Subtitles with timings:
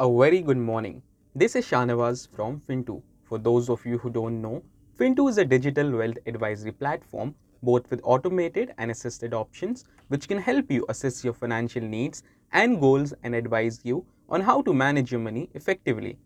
[0.00, 1.02] A very good morning.
[1.34, 3.02] This is Shanawaz from Fintoo.
[3.24, 4.62] For those of you who don't know,
[4.96, 7.34] Fintoo is a digital wealth advisory platform
[7.64, 12.22] both with automated and assisted options which can help you assess your financial needs
[12.52, 16.16] and goals and advise you on how to manage your money effectively.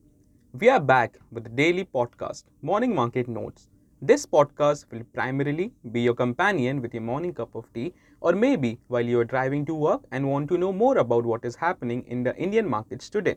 [0.52, 3.68] We are back with the daily podcast, Morning Market Notes.
[4.02, 8.80] This podcast will primarily be your companion with your morning cup of tea or maybe
[8.88, 12.04] while you are driving to work and want to know more about what is happening
[12.06, 13.36] in the Indian markets today.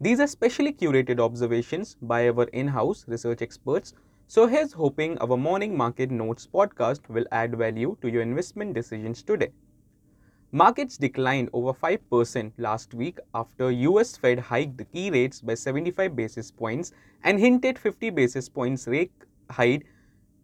[0.00, 3.94] These are specially curated observations by our in house research experts.
[4.28, 9.24] So, here's hoping our Morning Market Notes podcast will add value to your investment decisions
[9.24, 9.48] today.
[10.52, 16.14] Markets declined over 5% last week after US Fed hiked the key rates by 75
[16.14, 16.92] basis points
[17.24, 19.10] and hinted 50 basis points rate
[19.50, 19.84] hike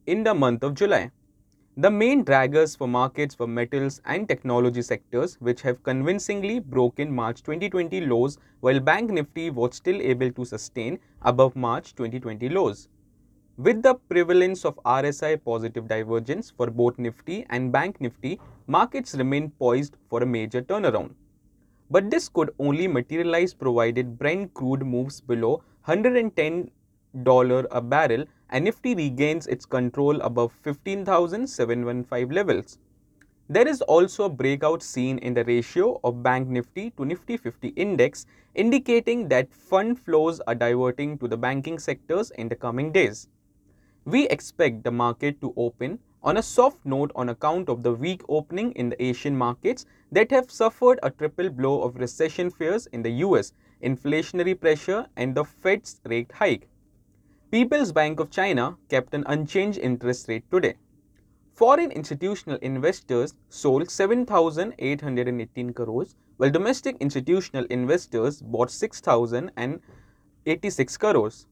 [0.07, 1.13] in the month of July.
[1.77, 7.43] The main draggers for markets were metals and technology sectors, which have convincingly broken March
[7.43, 12.89] 2020 lows, while Bank Nifty was still able to sustain above March 2020 lows.
[13.57, 19.51] With the prevalence of RSI positive divergence for both Nifty and Bank Nifty, markets remain
[19.51, 21.15] poised for a major turnaround.
[21.91, 26.71] But this could only materialize provided Brent crude moves below $110
[27.73, 32.79] a barrel Nifty regains its control above 15,715 levels.
[33.49, 37.69] There is also a breakout seen in the ratio of Bank Nifty to Nifty 50
[37.69, 43.29] index indicating that fund flows are diverting to the banking sectors in the coming days.
[44.07, 48.23] We expect the market to open on a soft note on account of the weak
[48.29, 53.03] opening in the Asian markets that have suffered a triple blow of recession fears in
[53.03, 56.67] the US, inflationary pressure and the Fed's rate hike.
[57.55, 60.75] People's Bank of China kept an unchanged interest rate today.
[61.55, 71.47] Foreign institutional investors sold 7,818 crores, while domestic institutional investors bought 6,086 crores.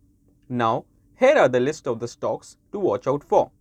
[0.48, 0.86] Now,
[1.20, 3.52] here are the list of the stocks to watch out for.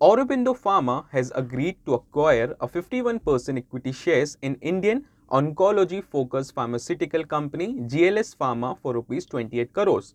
[0.00, 7.26] Aurobindo Pharma has agreed to acquire a 51% equity shares in Indian oncology focused pharmaceutical
[7.26, 10.14] company GLS Pharma for rupees 28 crores.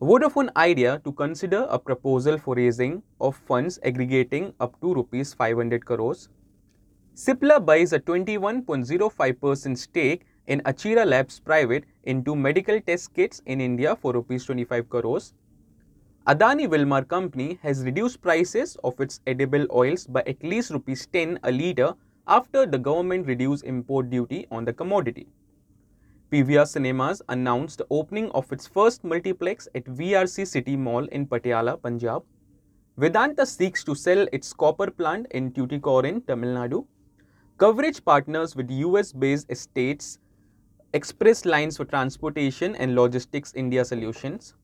[0.00, 5.84] Vodafone Idea to consider a proposal for raising of funds aggregating up to rupees 500
[5.84, 6.30] crores.
[7.14, 13.94] Cipla buys a 21.05% stake in Achira Labs Private into medical test kits in India
[13.94, 15.34] for rupees 25 crores.
[16.26, 21.40] Adani Wilmar Company has reduced prices of its edible oils by at least rupees 10
[21.42, 21.92] a litre
[22.26, 25.26] after the government reduced import duty on the commodity.
[26.30, 31.82] PVR Cinemas announced the opening of its first multiplex at VRC City Mall in Patiala,
[31.82, 32.22] Punjab.
[32.96, 36.86] Vedanta seeks to sell its copper plant in Tuticorin, Tamil Nadu.
[37.58, 40.20] Coverage partners with US based estates
[40.92, 44.54] Express Lines for Transportation and Logistics India Solutions.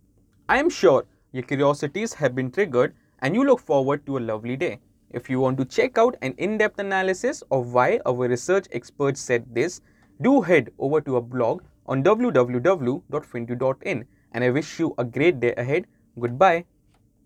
[0.48, 4.56] I am sure your curiosities have been triggered and you look forward to a lovely
[4.56, 4.78] day.
[5.10, 9.20] If you want to check out an in depth analysis of why our research experts
[9.20, 9.80] said this,
[10.20, 15.54] do head over to our blog on www.fintoo.in and I wish you a great day
[15.56, 15.86] ahead.
[16.18, 16.64] Goodbye.